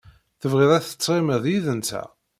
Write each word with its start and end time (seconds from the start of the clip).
Tebɣid 0.41 0.71
ad 0.77 0.83
tettɣimid 0.85 1.43
yid-nteɣ? 1.51 2.07